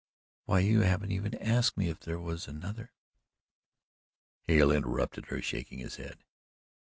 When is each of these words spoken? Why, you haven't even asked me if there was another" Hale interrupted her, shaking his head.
Why, 0.45 0.61
you 0.61 0.81
haven't 0.81 1.11
even 1.11 1.35
asked 1.37 1.77
me 1.77 1.87
if 1.87 1.99
there 1.99 2.17
was 2.17 2.47
another" 2.47 2.91
Hale 4.47 4.71
interrupted 4.71 5.27
her, 5.27 5.43
shaking 5.43 5.77
his 5.77 5.97
head. 5.97 6.23